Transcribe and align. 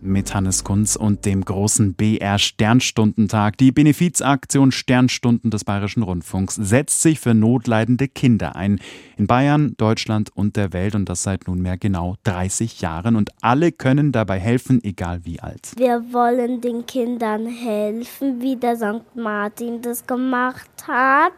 mit 0.00 0.34
Hannes 0.34 0.64
Kunz 0.64 0.96
und 0.96 1.24
dem 1.24 1.44
großen 1.44 1.94
BR 1.94 2.38
Sternstundentag. 2.38 3.56
Die 3.58 3.72
Benefizaktion 3.72 4.72
Sternstunden 4.72 5.50
des 5.50 5.64
Bayerischen 5.64 6.02
Rundfunks 6.02 6.54
setzt 6.54 7.02
sich 7.02 7.20
für 7.20 7.34
notleidende 7.34 8.08
Kinder 8.08 8.56
ein. 8.56 8.80
In 9.16 9.26
Bayern, 9.26 9.74
Deutschland 9.76 10.30
und 10.34 10.56
der 10.56 10.72
Welt 10.72 10.94
und 10.94 11.08
das 11.08 11.22
seit 11.22 11.46
nunmehr 11.46 11.76
genau 11.76 12.16
30 12.24 12.80
Jahren. 12.80 13.16
Und 13.16 13.30
alle 13.40 13.72
können 13.72 14.12
dabei 14.12 14.38
helfen, 14.38 14.82
egal 14.82 15.20
wie 15.24 15.40
alt. 15.40 15.72
Wir 15.76 16.02
wollen 16.12 16.60
den 16.60 16.86
Kindern 16.86 17.46
helfen, 17.46 18.40
wie 18.40 18.56
der 18.56 18.76
St. 18.76 19.14
Martin 19.14 19.82
das 19.82 20.06
gemacht 20.06 20.70
hat. 20.86 21.32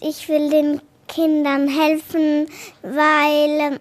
Ich 0.00 0.28
will 0.28 0.50
den 0.50 0.80
Kindern 1.08 1.68
helfen, 1.68 2.46
weil 2.82 3.78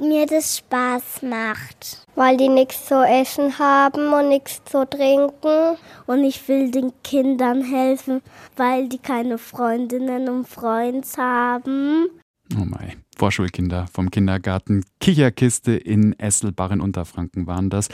mir 0.00 0.26
das 0.26 0.58
Spaß 0.58 1.22
macht. 1.22 2.06
Weil 2.14 2.36
die 2.36 2.48
nichts 2.48 2.86
zu 2.86 3.02
essen 3.02 3.58
haben 3.58 4.12
und 4.12 4.28
nichts 4.28 4.62
zu 4.64 4.88
trinken. 4.88 5.76
Und 6.06 6.24
ich 6.24 6.46
will 6.48 6.70
den 6.70 6.92
Kindern 7.02 7.62
helfen, 7.62 8.22
weil 8.56 8.88
die 8.88 8.98
keine 8.98 9.38
Freundinnen 9.38 10.28
und 10.28 10.46
Freunde 10.46 11.06
haben. 11.16 12.08
Oh 12.54 12.64
mein, 12.64 13.02
Vorschulkinder 13.16 13.86
vom 13.92 14.10
Kindergarten 14.10 14.84
Kicherkiste 15.00 15.72
in 15.72 16.18
Esselbach 16.18 16.70
in 16.70 16.80
Unterfranken 16.80 17.46
waren 17.46 17.70
das. 17.70 17.88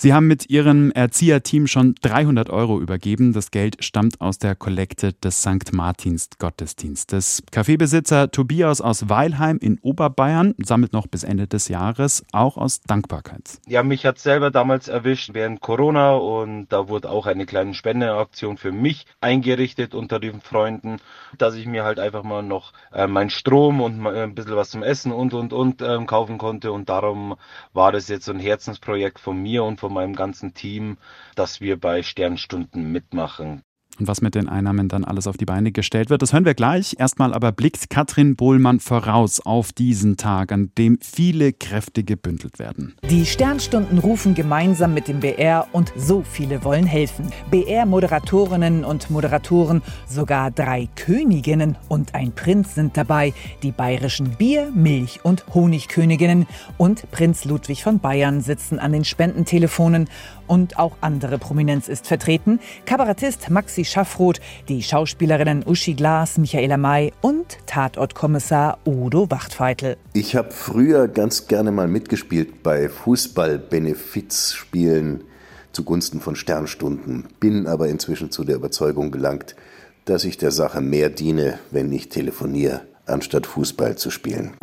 Sie 0.00 0.14
haben 0.14 0.28
mit 0.28 0.48
Ihrem 0.48 0.92
Erzieherteam 0.92 1.66
schon 1.66 1.96
300 2.02 2.50
Euro 2.50 2.80
übergeben. 2.80 3.32
Das 3.32 3.50
Geld 3.50 3.82
stammt 3.84 4.20
aus 4.20 4.38
der 4.38 4.54
Kollekte 4.54 5.12
des 5.12 5.42
St. 5.42 5.72
Martins 5.72 6.28
Gottesdienstes. 6.38 7.42
Kaffeebesitzer 7.50 8.30
Tobias 8.30 8.80
aus 8.80 9.08
Weilheim 9.08 9.58
in 9.60 9.80
Oberbayern 9.80 10.54
sammelt 10.64 10.92
noch 10.92 11.08
bis 11.08 11.24
Ende 11.24 11.48
des 11.48 11.66
Jahres 11.66 12.24
auch 12.30 12.56
aus 12.56 12.80
Dankbarkeit. 12.82 13.58
Ja, 13.66 13.82
mich 13.82 14.06
hat 14.06 14.20
selber 14.20 14.52
damals 14.52 14.86
erwischt 14.86 15.30
während 15.32 15.60
Corona 15.62 16.12
und 16.14 16.68
da 16.68 16.88
wurde 16.88 17.10
auch 17.10 17.26
eine 17.26 17.44
kleine 17.44 17.74
Spendeaktion 17.74 18.56
für 18.56 18.70
mich 18.70 19.04
eingerichtet 19.20 19.96
unter 19.96 20.20
den 20.20 20.40
Freunden, 20.40 20.98
dass 21.38 21.56
ich 21.56 21.66
mir 21.66 21.82
halt 21.82 21.98
einfach 21.98 22.22
mal 22.22 22.44
noch 22.44 22.72
äh, 22.92 23.08
meinen 23.08 23.30
Strom 23.30 23.80
und 23.80 24.06
äh, 24.06 24.22
ein 24.22 24.36
bisschen 24.36 24.54
was 24.54 24.70
zum 24.70 24.84
Essen 24.84 25.10
und 25.10 25.34
und 25.34 25.52
und 25.52 25.82
äh, 25.82 25.98
kaufen 26.04 26.38
konnte 26.38 26.70
und 26.70 26.88
darum 26.88 27.34
war 27.72 27.90
das 27.90 28.06
jetzt 28.06 28.26
so 28.26 28.32
ein 28.32 28.38
Herzensprojekt 28.38 29.18
von 29.18 29.36
mir 29.42 29.64
und 29.64 29.80
von 29.80 29.87
von 29.88 29.94
meinem 29.94 30.14
ganzen 30.14 30.52
Team, 30.52 30.98
dass 31.34 31.62
wir 31.62 31.80
bei 31.80 32.02
Sternstunden 32.02 32.92
mitmachen. 32.92 33.62
Und 33.98 34.06
was 34.06 34.20
mit 34.20 34.34
den 34.34 34.48
Einnahmen 34.48 34.88
dann 34.88 35.04
alles 35.04 35.26
auf 35.26 35.36
die 35.36 35.44
Beine 35.44 35.72
gestellt 35.72 36.08
wird, 36.08 36.22
das 36.22 36.32
hören 36.32 36.44
wir 36.44 36.54
gleich. 36.54 36.94
Erstmal 36.98 37.34
aber 37.34 37.50
blickt 37.50 37.90
Katrin 37.90 38.36
Bohlmann 38.36 38.78
voraus 38.78 39.40
auf 39.40 39.72
diesen 39.72 40.16
Tag, 40.16 40.52
an 40.52 40.70
dem 40.78 40.98
viele 41.00 41.52
Kräfte 41.52 42.04
gebündelt 42.04 42.58
werden. 42.58 42.94
Die 43.10 43.26
Sternstunden 43.26 43.98
rufen 43.98 44.34
gemeinsam 44.34 44.94
mit 44.94 45.08
dem 45.08 45.20
BR 45.20 45.66
und 45.72 45.92
so 45.96 46.22
viele 46.22 46.62
wollen 46.62 46.86
helfen. 46.86 47.30
BR-Moderatorinnen 47.50 48.84
und 48.84 49.10
Moderatoren, 49.10 49.82
sogar 50.06 50.52
drei 50.52 50.88
Königinnen 50.94 51.76
und 51.88 52.14
ein 52.14 52.32
Prinz 52.32 52.76
sind 52.76 52.96
dabei. 52.96 53.34
Die 53.62 53.72
bayerischen 53.72 54.30
Bier-, 54.36 54.70
Milch- 54.72 55.24
und 55.24 55.44
Honigköniginnen 55.54 56.46
und 56.76 57.10
Prinz 57.10 57.44
Ludwig 57.44 57.82
von 57.82 57.98
Bayern 57.98 58.42
sitzen 58.42 58.78
an 58.78 58.92
den 58.92 59.04
Spendentelefonen 59.04 60.08
und 60.46 60.78
auch 60.78 60.96
andere 61.00 61.38
Prominenz 61.38 61.88
ist 61.88 62.06
vertreten. 62.06 62.58
Kabarettist 62.86 63.50
Maxi 63.50 63.84
Schaffroth, 63.88 64.40
die 64.68 64.82
Schauspielerinnen 64.82 65.64
Uschi 65.66 65.94
Glas, 65.94 66.36
Michaela 66.38 66.76
May 66.76 67.12
und 67.20 67.58
Tatortkommissar 67.66 68.78
Udo 68.84 69.30
Wachtfeitel. 69.30 69.96
Ich 70.12 70.36
habe 70.36 70.50
früher 70.50 71.08
ganz 71.08 71.48
gerne 71.48 71.72
mal 71.72 71.88
mitgespielt 71.88 72.62
bei 72.62 72.88
Fußball-Benefizspielen 72.88 75.24
zugunsten 75.72 76.20
von 76.20 76.36
Sternstunden, 76.36 77.26
bin 77.40 77.66
aber 77.66 77.88
inzwischen 77.88 78.30
zu 78.30 78.44
der 78.44 78.56
Überzeugung 78.56 79.10
gelangt, 79.10 79.56
dass 80.04 80.24
ich 80.24 80.38
der 80.38 80.50
Sache 80.50 80.80
mehr 80.80 81.10
diene, 81.10 81.58
wenn 81.70 81.92
ich 81.92 82.08
telefoniere, 82.08 82.80
anstatt 83.06 83.46
Fußball 83.46 83.96
zu 83.96 84.10
spielen. 84.10 84.56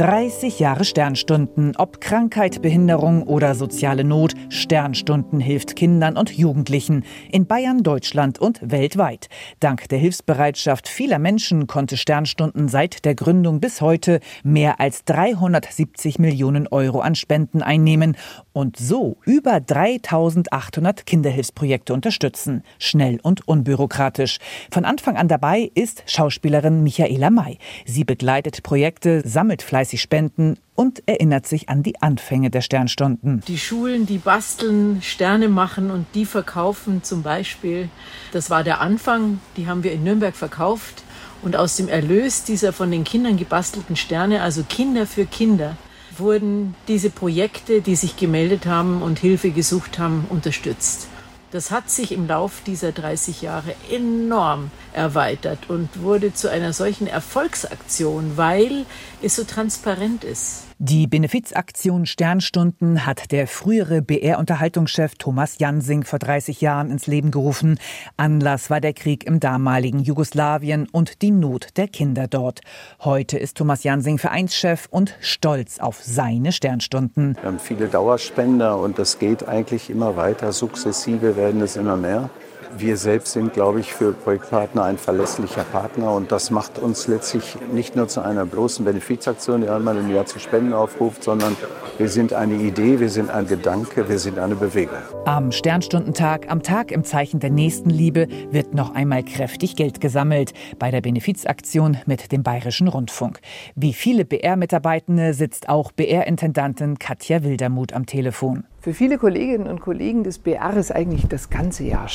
30 0.00 0.58
Jahre 0.60 0.86
Sternstunden. 0.86 1.76
Ob 1.76 2.00
Krankheit, 2.00 2.62
Behinderung 2.62 3.22
oder 3.24 3.54
soziale 3.54 4.02
Not, 4.02 4.32
Sternstunden 4.48 5.40
hilft 5.40 5.76
Kindern 5.76 6.16
und 6.16 6.32
Jugendlichen 6.32 7.04
in 7.30 7.46
Bayern, 7.46 7.82
Deutschland 7.82 8.38
und 8.38 8.60
weltweit. 8.62 9.28
Dank 9.60 9.90
der 9.90 9.98
Hilfsbereitschaft 9.98 10.88
vieler 10.88 11.18
Menschen 11.18 11.66
konnte 11.66 11.98
Sternstunden 11.98 12.68
seit 12.68 13.04
der 13.04 13.14
Gründung 13.14 13.60
bis 13.60 13.82
heute 13.82 14.20
mehr 14.42 14.80
als 14.80 15.04
370 15.04 16.18
Millionen 16.18 16.66
Euro 16.68 17.00
an 17.00 17.14
Spenden 17.14 17.60
einnehmen 17.62 18.16
und 18.54 18.78
so 18.78 19.18
über 19.26 19.60
3800 19.60 21.04
Kinderhilfsprojekte 21.04 21.92
unterstützen. 21.92 22.62
Schnell 22.78 23.20
und 23.22 23.46
unbürokratisch. 23.46 24.38
Von 24.72 24.86
Anfang 24.86 25.18
an 25.18 25.28
dabei 25.28 25.70
ist 25.74 26.04
Schauspielerin 26.06 26.82
Michaela 26.82 27.28
May. 27.28 27.58
Sie 27.84 28.04
begleitet 28.04 28.62
Projekte, 28.62 29.20
sammelt 29.28 29.60
fleißig 29.60 29.89
fleißig 29.90 30.00
spenden 30.02 30.56
und 30.74 31.02
erinnert 31.06 31.46
sich 31.46 31.68
an 31.68 31.82
die 31.82 32.00
Anfänge 32.00 32.50
der 32.50 32.60
Sternstunden. 32.60 33.42
Die 33.48 33.58
Schulen, 33.58 34.06
die 34.06 34.18
basteln, 34.18 35.02
Sterne 35.02 35.48
machen 35.48 35.90
und 35.90 36.06
die 36.14 36.24
verkaufen 36.24 37.02
zum 37.02 37.22
Beispiel. 37.22 37.88
Das 38.32 38.50
war 38.50 38.62
der 38.62 38.80
Anfang, 38.80 39.40
die 39.56 39.66
haben 39.66 39.82
wir 39.82 39.92
in 39.92 40.04
Nürnberg 40.04 40.34
verkauft. 40.34 41.02
Und 41.42 41.56
aus 41.56 41.76
dem 41.76 41.88
Erlös 41.88 42.44
dieser 42.44 42.72
von 42.72 42.90
den 42.90 43.02
Kindern 43.02 43.36
gebastelten 43.36 43.96
Sterne, 43.96 44.42
also 44.42 44.62
Kinder 44.62 45.06
für 45.06 45.24
Kinder, 45.24 45.76
wurden 46.18 46.74
diese 46.86 47.10
Projekte, 47.10 47.80
die 47.80 47.96
sich 47.96 48.16
gemeldet 48.16 48.66
haben 48.66 49.02
und 49.02 49.18
Hilfe 49.18 49.50
gesucht 49.50 49.98
haben, 49.98 50.26
unterstützt. 50.28 51.08
Das 51.52 51.72
hat 51.72 51.90
sich 51.90 52.12
im 52.12 52.28
Lauf 52.28 52.62
dieser 52.64 52.92
30 52.92 53.42
Jahre 53.42 53.74
enorm 53.90 54.70
erweitert 54.92 55.68
und 55.68 56.00
wurde 56.00 56.32
zu 56.32 56.48
einer 56.48 56.72
solchen 56.72 57.08
Erfolgsaktion, 57.08 58.36
weil 58.36 58.86
es 59.20 59.34
so 59.34 59.42
transparent 59.42 60.22
ist. 60.22 60.69
Die 60.82 61.06
Benefizaktion 61.06 62.06
Sternstunden 62.06 63.04
hat 63.04 63.32
der 63.32 63.46
frühere 63.46 64.00
BR-Unterhaltungschef 64.00 65.14
Thomas 65.16 65.58
Jansing 65.58 66.04
vor 66.04 66.18
30 66.18 66.62
Jahren 66.62 66.90
ins 66.90 67.06
Leben 67.06 67.30
gerufen. 67.30 67.78
Anlass 68.16 68.70
war 68.70 68.80
der 68.80 68.94
Krieg 68.94 69.26
im 69.26 69.40
damaligen 69.40 69.98
Jugoslawien 69.98 70.88
und 70.90 71.20
die 71.20 71.32
Not 71.32 71.76
der 71.76 71.86
Kinder 71.86 72.28
dort. 72.28 72.62
Heute 73.00 73.36
ist 73.36 73.58
Thomas 73.58 73.84
Jansing 73.84 74.16
Vereinschef 74.16 74.88
und 74.90 75.18
stolz 75.20 75.80
auf 75.80 76.02
seine 76.02 76.50
Sternstunden. 76.50 77.36
Wir 77.36 77.42
haben 77.42 77.58
viele 77.58 77.88
Dauerspender 77.88 78.78
und 78.78 78.98
das 78.98 79.18
geht 79.18 79.46
eigentlich 79.46 79.90
immer 79.90 80.16
weiter. 80.16 80.50
Sukzessive 80.54 81.36
werden 81.36 81.60
es 81.60 81.76
immer 81.76 81.98
mehr. 81.98 82.30
Wir 82.76 82.96
selbst 82.96 83.32
sind, 83.32 83.52
glaube 83.52 83.80
ich, 83.80 83.92
für 83.92 84.12
Projektpartner 84.12 84.84
ein 84.84 84.98
verlässlicher 84.98 85.64
Partner 85.64 86.12
und 86.12 86.32
das 86.32 86.50
macht 86.50 86.78
uns 86.78 87.08
letztlich 87.08 87.56
nicht 87.72 87.96
nur 87.96 88.08
zu 88.08 88.22
einer 88.22 88.46
bloßen 88.46 88.84
Benefizaktion, 88.84 89.62
die 89.62 89.68
einmal 89.68 89.96
im 89.96 90.14
Jahr 90.14 90.26
zu 90.26 90.38
Spenden 90.38 90.72
aufruft, 90.72 91.24
sondern 91.24 91.56
wir 91.98 92.08
sind 92.08 92.32
eine 92.32 92.54
Idee, 92.54 93.00
wir 93.00 93.10
sind 93.10 93.30
ein 93.30 93.46
Gedanke, 93.46 94.08
wir 94.08 94.18
sind 94.18 94.38
eine 94.38 94.54
Bewegung. 94.54 94.96
Am 95.24 95.52
Sternstundentag, 95.52 96.50
am 96.50 96.62
Tag 96.62 96.92
im 96.92 97.04
Zeichen 97.04 97.40
der 97.40 97.50
Nächstenliebe, 97.50 98.28
wird 98.50 98.74
noch 98.74 98.94
einmal 98.94 99.24
kräftig 99.24 99.76
Geld 99.76 100.00
gesammelt 100.00 100.52
bei 100.78 100.90
der 100.90 101.00
Benefizaktion 101.00 101.98
mit 102.06 102.32
dem 102.32 102.42
Bayerischen 102.42 102.88
Rundfunk. 102.88 103.40
Wie 103.74 103.92
viele 103.92 104.24
BR-Mitarbeitende 104.24 105.34
sitzt 105.34 105.68
auch 105.68 105.92
BR-Intendantin 105.92 106.98
Katja 106.98 107.42
Wildermuth 107.42 107.92
am 107.92 108.06
Telefon. 108.06 108.64
Für 108.82 108.94
viele 108.94 109.18
Kolleginnen 109.18 109.66
und 109.66 109.82
Kollegen 109.82 110.24
des 110.24 110.38
BR 110.38 110.74
ist 110.74 110.90
eigentlich 110.90 111.28
das 111.28 111.50
ganze 111.50 111.84
Jahr 111.84 112.08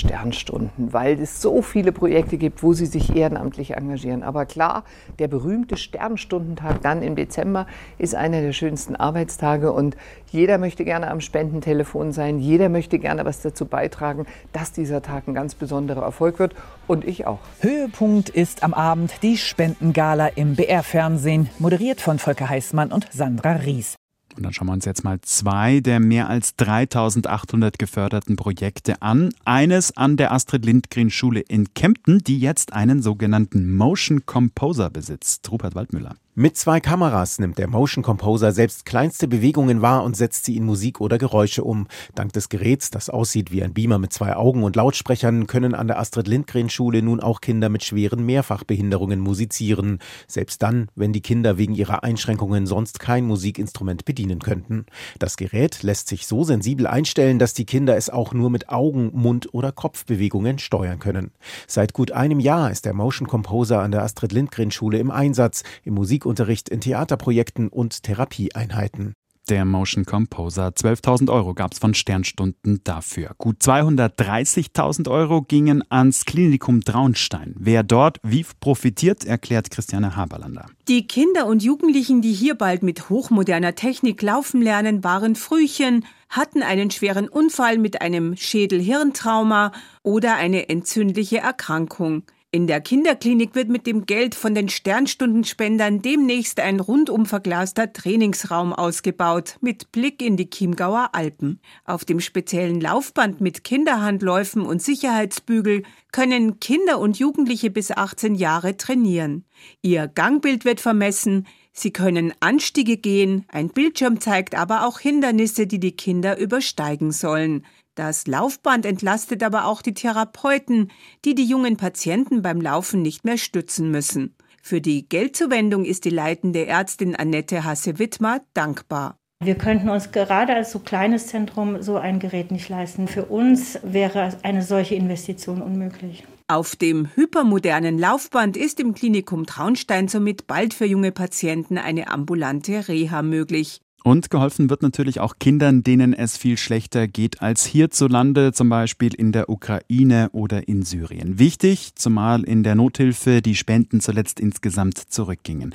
Sternstunden, 0.45 0.93
weil 0.93 1.19
es 1.19 1.41
so 1.41 1.61
viele 1.61 1.91
Projekte 1.91 2.37
gibt, 2.37 2.63
wo 2.63 2.73
sie 2.73 2.85
sich 2.85 3.15
ehrenamtlich 3.15 3.71
engagieren. 3.71 4.23
Aber 4.23 4.45
klar, 4.45 4.83
der 5.19 5.27
berühmte 5.27 5.77
Sternstundentag 5.77 6.81
dann 6.81 7.01
im 7.01 7.15
Dezember 7.15 7.67
ist 7.97 8.15
einer 8.15 8.41
der 8.41 8.53
schönsten 8.53 8.95
Arbeitstage 8.95 9.71
und 9.71 9.97
jeder 10.31 10.57
möchte 10.57 10.85
gerne 10.85 11.09
am 11.09 11.21
Spendentelefon 11.21 12.11
sein, 12.11 12.39
jeder 12.39 12.69
möchte 12.69 12.99
gerne 12.99 13.25
was 13.25 13.41
dazu 13.41 13.65
beitragen, 13.65 14.25
dass 14.53 14.71
dieser 14.71 15.01
Tag 15.01 15.27
ein 15.27 15.33
ganz 15.33 15.55
besonderer 15.55 16.03
Erfolg 16.03 16.39
wird 16.39 16.55
und 16.87 17.05
ich 17.05 17.25
auch. 17.25 17.39
Höhepunkt 17.61 18.29
ist 18.29 18.63
am 18.63 18.73
Abend 18.73 19.13
die 19.23 19.37
Spendengala 19.37 20.27
im 20.27 20.55
BR-Fernsehen, 20.55 21.49
moderiert 21.59 22.01
von 22.01 22.19
Volker 22.19 22.49
Heißmann 22.49 22.91
und 22.91 23.07
Sandra 23.11 23.53
Ries. 23.53 23.95
Und 24.37 24.43
dann 24.43 24.53
schauen 24.53 24.67
wir 24.67 24.73
uns 24.73 24.85
jetzt 24.85 25.03
mal 25.03 25.19
zwei 25.21 25.79
der 25.79 25.99
mehr 25.99 26.29
als 26.29 26.55
3800 26.55 27.79
geförderten 27.79 28.35
Projekte 28.35 29.01
an. 29.01 29.33
Eines 29.45 29.95
an 29.95 30.17
der 30.17 30.31
Astrid 30.31 30.65
Lindgren 30.65 31.09
Schule 31.09 31.39
in 31.39 31.73
Kempten, 31.73 32.19
die 32.19 32.39
jetzt 32.39 32.73
einen 32.73 33.01
sogenannten 33.01 33.75
Motion 33.75 34.25
Composer 34.25 34.89
besitzt. 34.89 35.49
Rupert 35.51 35.75
Waldmüller. 35.75 36.15
Mit 36.37 36.57
zwei 36.57 36.81
Kameras 36.81 37.39
nimmt 37.39 37.57
der 37.57 37.69
Motion 37.69 38.03
Composer 38.03 38.51
selbst 38.51 38.85
kleinste 38.85 39.25
Bewegungen 39.25 39.81
wahr 39.81 40.03
und 40.03 40.17
setzt 40.17 40.43
sie 40.43 40.57
in 40.57 40.65
Musik 40.65 40.99
oder 40.99 41.17
Geräusche 41.17 41.63
um. 41.63 41.87
Dank 42.13 42.33
des 42.33 42.49
Geräts, 42.49 42.89
das 42.89 43.09
aussieht 43.09 43.53
wie 43.53 43.63
ein 43.63 43.73
Beamer 43.73 43.99
mit 43.99 44.11
zwei 44.11 44.35
Augen 44.35 44.63
und 44.63 44.75
Lautsprechern, 44.75 45.47
können 45.47 45.73
an 45.73 45.87
der 45.87 45.97
Astrid 45.97 46.27
Lindgren 46.27 46.69
Schule 46.69 47.01
nun 47.01 47.21
auch 47.21 47.39
Kinder 47.39 47.69
mit 47.69 47.85
schweren 47.85 48.25
Mehrfachbehinderungen 48.25 49.21
musizieren. 49.21 49.99
Selbst 50.27 50.61
dann, 50.61 50.89
wenn 50.93 51.13
die 51.13 51.21
Kinder 51.21 51.57
wegen 51.57 51.73
ihrer 51.73 52.03
Einschränkungen 52.03 52.67
sonst 52.67 52.99
kein 52.99 53.23
Musikinstrument 53.23 54.03
bedienen 54.03 54.39
könnten. 54.39 54.87
Das 55.19 55.37
Gerät 55.37 55.83
lässt 55.83 56.09
sich 56.09 56.27
so 56.27 56.43
sensibel 56.43 56.85
einstellen, 56.85 57.39
dass 57.39 57.53
die 57.53 57.65
Kinder 57.65 57.95
es 57.95 58.09
auch 58.09 58.33
nur 58.33 58.49
mit 58.49 58.67
Augen, 58.67 59.09
Mund 59.13 59.53
oder 59.53 59.71
Kopfbewegungen 59.71 60.59
steuern 60.59 60.99
können. 60.99 61.31
Seit 61.65 61.93
gut 61.93 62.11
einem 62.11 62.41
Jahr 62.41 62.71
ist 62.71 62.83
der 62.83 62.93
Motion 62.93 63.25
Composer 63.25 63.79
an 63.79 63.91
der 63.91 64.03
Astrid 64.03 64.33
Lindgren 64.33 64.71
Schule 64.71 64.97
im 64.97 65.11
Einsatz, 65.11 65.63
im 65.85 65.93
Musik 65.93 66.24
Musikunterricht 66.25 66.69
in 66.69 66.81
Theaterprojekten 66.81 67.69
und 67.69 68.03
Therapieeinheiten. 68.03 69.13
Der 69.47 69.63
Motion 69.63 70.05
Composer. 70.05 70.69
12.000 70.69 71.31
Euro 71.31 71.53
gab 71.53 71.73
es 71.73 71.77
von 71.77 71.93
Sternstunden 71.93 72.81
dafür. 72.83 73.35
Gut 73.37 73.61
230.000 73.61 75.07
Euro 75.07 75.43
gingen 75.43 75.83
ans 75.89 76.25
Klinikum 76.25 76.81
Traunstein. 76.81 77.53
Wer 77.59 77.83
dort 77.83 78.17
wie 78.23 78.43
profitiert, 78.59 79.23
erklärt 79.23 79.69
Christiane 79.69 80.15
Haberlander. 80.15 80.65
Die 80.87 81.05
Kinder 81.05 81.45
und 81.45 81.61
Jugendlichen, 81.61 82.23
die 82.23 82.33
hier 82.33 82.55
bald 82.55 82.81
mit 82.81 83.09
hochmoderner 83.09 83.75
Technik 83.75 84.23
laufen 84.23 84.63
lernen, 84.63 85.03
waren 85.03 85.35
Frühchen, 85.35 86.05
hatten 86.27 86.63
einen 86.63 86.89
schweren 86.89 87.29
Unfall 87.29 87.77
mit 87.77 88.01
einem 88.01 88.35
Schädel-Hirntrauma 88.35 89.73
oder 90.01 90.37
eine 90.37 90.69
entzündliche 90.69 91.37
Erkrankung. 91.37 92.23
In 92.51 92.67
der 92.67 92.79
Kinderklinik 92.79 93.53
wird 93.53 93.67
mit 93.67 93.85
dem 93.85 94.05
Geld 94.05 94.33
von 94.33 94.55
den 94.55 94.69
Sternstundenspendern 94.69 96.01
demnächst 96.01 96.61
ein 96.61 96.79
rundum 96.79 97.25
verglaster 97.25 97.91
Trainingsraum 97.91 98.71
ausgebaut, 98.71 99.57
mit 99.59 99.91
Blick 99.91 100.21
in 100.21 100.37
die 100.37 100.49
Chiemgauer 100.49 101.09
Alpen. 101.11 101.59
Auf 101.83 102.05
dem 102.05 102.21
speziellen 102.21 102.79
Laufband 102.79 103.41
mit 103.41 103.65
Kinderhandläufen 103.65 104.61
und 104.61 104.81
Sicherheitsbügel 104.81 105.83
können 106.13 106.61
Kinder 106.61 106.99
und 106.99 107.19
Jugendliche 107.19 107.71
bis 107.71 107.91
18 107.91 108.35
Jahre 108.35 108.77
trainieren. 108.77 109.43
Ihr 109.81 110.07
Gangbild 110.07 110.63
wird 110.63 110.79
vermessen, 110.79 111.45
Sie 111.77 111.91
können 111.91 112.33
Anstiege 112.39 112.95
gehen, 112.95 113.43
ein 113.49 113.67
Bildschirm 113.67 114.21
zeigt 114.21 114.55
aber 114.55 114.87
auch 114.87 114.99
Hindernisse, 114.99 115.67
die 115.67 115.81
die 115.81 115.91
Kinder 115.91 116.37
übersteigen 116.37 117.11
sollen. 117.11 117.65
Das 117.95 118.27
Laufband 118.27 118.85
entlastet 118.85 119.41
aber 119.41 119.65
auch 119.65 119.81
die 119.81 119.93
Therapeuten, 119.93 120.91
die 121.23 121.33
die 121.33 121.45
jungen 121.45 121.77
Patienten 121.77 122.41
beim 122.41 122.59
Laufen 122.59 123.01
nicht 123.01 123.23
mehr 123.23 123.37
stützen 123.37 123.89
müssen. 123.89 124.35
Für 124.61 124.81
die 124.81 125.07
Geldzuwendung 125.07 125.85
ist 125.85 126.03
die 126.05 126.09
leitende 126.09 126.65
Ärztin 126.65 127.15
Annette 127.15 127.63
Hasse-Wittmer 127.63 128.41
dankbar. 128.53 129.17
Wir 129.41 129.55
könnten 129.55 129.89
uns 129.89 130.11
gerade 130.11 130.55
als 130.55 130.71
so 130.71 130.79
kleines 130.79 131.27
Zentrum 131.27 131.81
so 131.81 131.97
ein 131.97 132.19
Gerät 132.19 132.51
nicht 132.51 132.67
leisten. 132.67 133.07
Für 133.07 133.25
uns 133.25 133.79
wäre 133.83 134.37
eine 134.43 134.61
solche 134.61 134.95
Investition 134.95 135.61
unmöglich. 135.61 136.23
Auf 136.47 136.75
dem 136.75 137.07
hypermodernen 137.15 137.97
Laufband 137.97 138.57
ist 138.57 138.79
im 138.79 138.93
Klinikum 138.93 139.45
Traunstein 139.45 140.07
somit 140.07 140.47
bald 140.47 140.73
für 140.73 140.85
junge 140.85 141.11
Patienten 141.11 141.77
eine 141.77 142.09
ambulante 142.09 142.87
Reha 142.87 143.21
möglich. 143.21 143.81
Und 144.05 144.29
geholfen 144.29 144.69
wird 144.69 144.83
natürlich 144.83 145.19
auch 145.19 145.39
Kindern, 145.39 145.81
denen 145.81 146.13
es 146.13 146.37
viel 146.37 146.57
schlechter 146.57 147.07
geht 147.07 147.41
als 147.41 147.65
hierzulande, 147.65 148.53
zum 148.53 148.69
Beispiel 148.69 149.15
in 149.15 149.31
der 149.31 149.49
Ukraine 149.49 150.29
oder 150.31 150.67
in 150.67 150.83
Syrien. 150.83 151.39
Wichtig, 151.39 151.95
zumal 151.95 152.43
in 152.43 152.61
der 152.61 152.75
Nothilfe 152.75 153.41
die 153.41 153.55
Spenden 153.55 154.01
zuletzt 154.01 154.39
insgesamt 154.39 154.99
zurückgingen. 154.99 155.73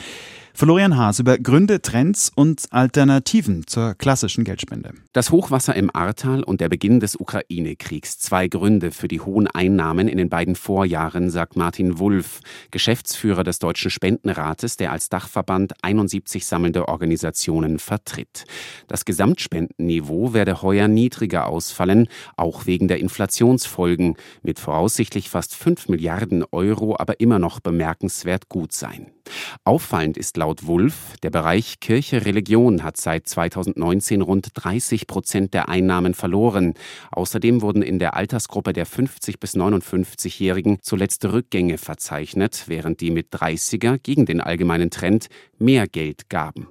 Florian 0.54 0.96
Haas 0.96 1.18
über 1.18 1.38
Gründe, 1.38 1.80
Trends 1.80 2.30
und 2.34 2.66
Alternativen 2.70 3.66
zur 3.66 3.94
klassischen 3.94 4.44
Geldspende. 4.44 4.92
Das 5.12 5.30
Hochwasser 5.30 5.74
im 5.74 5.90
Ahrtal 5.94 6.42
und 6.42 6.60
der 6.60 6.68
Beginn 6.68 7.00
des 7.00 7.16
Ukraine-Kriegs. 7.16 8.18
Zwei 8.18 8.46
Gründe 8.46 8.90
für 8.90 9.08
die 9.08 9.20
hohen 9.20 9.46
Einnahmen 9.46 10.06
in 10.06 10.18
den 10.18 10.28
beiden 10.28 10.56
Vorjahren, 10.56 11.30
sagt 11.30 11.56
Martin 11.56 11.98
Wulff, 11.98 12.40
Geschäftsführer 12.70 13.42
des 13.42 13.58
Deutschen 13.58 13.90
Spendenrates, 13.90 14.76
der 14.76 14.92
als 14.92 15.08
Dachverband 15.08 15.82
71 15.82 16.44
sammelnde 16.44 16.88
Organisationen 16.88 17.78
vertritt. 17.78 18.19
Das 18.88 19.04
Gesamtspendenniveau 19.04 20.32
werde 20.32 20.62
heuer 20.62 20.88
niedriger 20.88 21.46
ausfallen, 21.46 22.08
auch 22.36 22.66
wegen 22.66 22.88
der 22.88 23.00
Inflationsfolgen, 23.00 24.16
mit 24.42 24.58
voraussichtlich 24.58 25.30
fast 25.30 25.54
5 25.54 25.88
Milliarden 25.88 26.44
Euro 26.52 26.96
aber 26.98 27.20
immer 27.20 27.38
noch 27.38 27.60
bemerkenswert 27.60 28.48
gut 28.48 28.72
sein. 28.72 29.12
Auffallend 29.64 30.16
ist 30.16 30.36
laut 30.36 30.66
Wulff, 30.66 31.16
der 31.22 31.30
Bereich 31.30 31.80
Kirche 31.80 32.24
Religion 32.24 32.82
hat 32.82 32.96
seit 32.96 33.28
2019 33.28 34.22
rund 34.22 34.48
30 34.54 35.06
Prozent 35.06 35.54
der 35.54 35.68
Einnahmen 35.68 36.14
verloren. 36.14 36.74
Außerdem 37.12 37.62
wurden 37.62 37.82
in 37.82 37.98
der 37.98 38.14
Altersgruppe 38.14 38.72
der 38.72 38.86
50 38.86 39.40
bis 39.40 39.54
59-Jährigen 39.54 40.78
zuletzt 40.82 41.24
Rückgänge 41.24 41.78
verzeichnet, 41.78 42.64
während 42.66 43.00
die 43.00 43.10
mit 43.10 43.32
30er 43.32 43.98
gegen 43.98 44.26
den 44.26 44.40
allgemeinen 44.40 44.90
Trend 44.90 45.28
mehr 45.58 45.86
Geld 45.86 46.28
gaben. 46.28 46.68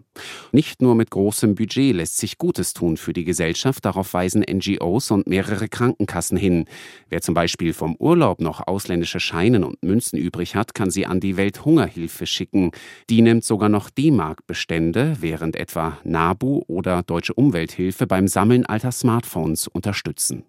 Nicht 0.52 0.82
nur 0.82 0.96
mit 0.96 1.12
großem 1.12 1.56
Budget 1.56 1.96
lässt 1.96 2.18
sich 2.18 2.38
Gutes 2.38 2.74
tun 2.74 2.98
für 2.98 3.14
die 3.14 3.24
Gesellschaft, 3.24 3.86
darauf 3.86 4.14
weisen 4.14 4.42
NGOs 4.42 5.12
und 5.12 5.28
mehrere 5.28 5.70
Krankenkassen 5.70 6.38
hin. 6.38 6.66
Wer 7.10 7.22
zum 7.22 7.36
Beispiel 7.36 7.74
vom 7.74 7.96
Urlaub 7.96 8.42
noch 8.42 8.68
ausländische 8.68 9.20
Scheinen 9.20 9.64
und 9.64 9.82
Münzen 9.84 10.18
übrig 10.18 10.56
hat, 10.56 10.74
kann 10.74 10.90
sie 10.90 11.06
an 11.06 11.20
die 11.20 11.38
Welthungerhilfe 11.38 12.26
schicken. 12.26 12.49
Die 12.52 13.22
nimmt 13.22 13.44
sogar 13.44 13.70
noch 13.70 13.90
D-Mark-Bestände, 13.90 15.18
während 15.20 15.56
etwa 15.56 15.98
NABU 16.04 16.64
oder 16.68 17.04
Deutsche 17.04 17.34
Umwelthilfe 17.34 18.08
beim 18.08 18.28
Sammeln 18.28 18.66
alter 18.66 18.92
Smartphones 18.92 19.68
unterstützen. 19.68 20.44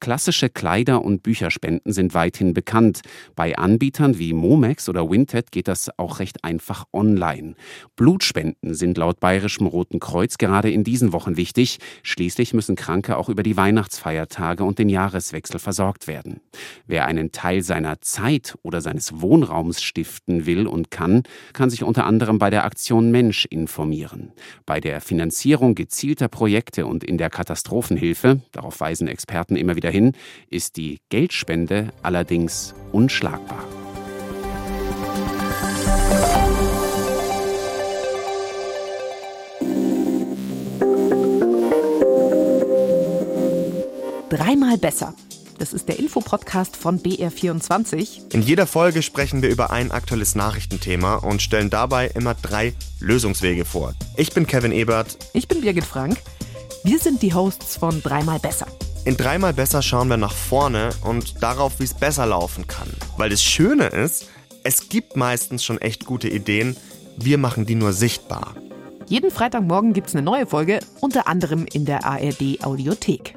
Klassische 0.00 0.48
Kleider- 0.48 1.02
und 1.02 1.22
Bücherspenden 1.22 1.92
sind 1.92 2.14
weithin 2.14 2.54
bekannt. 2.54 3.02
Bei 3.34 3.56
Anbietern 3.56 4.18
wie 4.18 4.32
Momex 4.32 4.88
oder 4.88 5.10
Winted 5.10 5.52
geht 5.52 5.68
das 5.68 5.90
auch 5.98 6.18
recht 6.18 6.44
einfach 6.44 6.84
online. 6.92 7.54
Blutspenden 7.96 8.74
sind 8.74 8.98
laut 8.98 9.20
Bayerischem 9.20 9.66
Roten 9.66 10.00
Kreuz 10.00 10.38
gerade 10.38 10.70
in 10.70 10.84
diesen 10.84 11.12
Wochen 11.12 11.36
wichtig. 11.36 11.78
Schließlich 12.02 12.54
müssen 12.54 12.76
Kranke 12.76 13.16
auch 13.16 13.28
über 13.28 13.42
die 13.42 13.56
Weihnachtsfeiertage 13.56 14.64
und 14.64 14.78
den 14.78 14.88
Jahreswechsel 14.88 15.58
versorgt 15.58 16.06
werden. 16.06 16.40
Wer 16.86 17.06
einen 17.06 17.32
Teil 17.32 17.62
seiner 17.62 18.00
Zeit 18.00 18.56
oder 18.62 18.80
seines 18.80 19.20
Wohnraums 19.20 19.82
stiften 19.82 20.46
will 20.46 20.66
und 20.66 20.90
kann, 20.90 21.22
kann 21.52 21.70
sich 21.70 21.82
unter 21.82 22.06
anderem 22.06 22.38
bei 22.38 22.50
der 22.50 22.64
Aktion 22.64 23.10
Mensch 23.10 23.46
informieren. 23.46 24.32
Bei 24.64 24.80
der 24.80 25.00
Finanzierung 25.00 25.74
gezielter 25.74 26.28
Projekte 26.28 26.86
und 26.86 27.04
in 27.04 27.18
der 27.18 27.30
Katastrophenhilfe, 27.30 28.40
darauf 28.52 28.80
weisen 28.80 29.08
Experten 29.08 29.56
immer 29.56 29.76
wieder 29.76 29.90
hin, 29.90 30.12
ist 30.50 30.76
die 30.76 30.98
Geldspende 31.08 31.90
allerdings 32.02 32.74
unschlagbar. 32.92 33.64
Dreimal 44.28 44.76
besser. 44.76 45.14
Das 45.58 45.72
ist 45.72 45.88
der 45.88 45.98
Infopodcast 45.98 46.76
von 46.76 47.00
BR24. 47.00 48.34
In 48.34 48.42
jeder 48.42 48.66
Folge 48.66 49.02
sprechen 49.02 49.40
wir 49.40 49.48
über 49.48 49.70
ein 49.70 49.90
aktuelles 49.90 50.34
Nachrichtenthema 50.34 51.16
und 51.16 51.40
stellen 51.40 51.70
dabei 51.70 52.08
immer 52.08 52.34
drei 52.34 52.74
Lösungswege 53.00 53.64
vor. 53.64 53.94
Ich 54.16 54.32
bin 54.34 54.46
Kevin 54.46 54.72
Ebert. 54.72 55.16
Ich 55.32 55.48
bin 55.48 55.62
Birgit 55.62 55.84
Frank. 55.84 56.18
Wir 56.84 56.98
sind 56.98 57.22
die 57.22 57.32
Hosts 57.32 57.78
von 57.78 58.02
Dreimal 58.02 58.38
besser. 58.38 58.66
In 59.06 59.16
Dreimal 59.16 59.54
besser 59.54 59.80
schauen 59.80 60.08
wir 60.08 60.18
nach 60.18 60.34
vorne 60.34 60.90
und 61.02 61.42
darauf, 61.42 61.80
wie 61.80 61.84
es 61.84 61.94
besser 61.94 62.26
laufen 62.26 62.66
kann. 62.66 62.88
Weil 63.16 63.30
das 63.30 63.42
Schöne 63.42 63.86
ist, 63.86 64.26
es 64.62 64.88
gibt 64.90 65.16
meistens 65.16 65.64
schon 65.64 65.80
echt 65.80 66.04
gute 66.04 66.28
Ideen, 66.28 66.76
wir 67.16 67.38
machen 67.38 67.64
die 67.64 67.76
nur 67.76 67.94
sichtbar. 67.94 68.54
Jeden 69.06 69.30
Freitagmorgen 69.30 69.94
gibt 69.94 70.08
es 70.08 70.14
eine 70.14 70.24
neue 70.24 70.46
Folge, 70.46 70.80
unter 71.00 71.28
anderem 71.28 71.64
in 71.72 71.86
der 71.86 72.04
ARD 72.04 72.62
Audiothek. 72.62 73.36